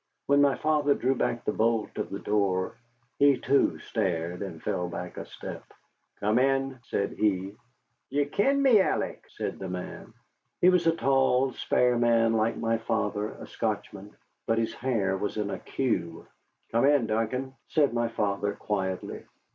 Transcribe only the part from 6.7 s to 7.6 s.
said he.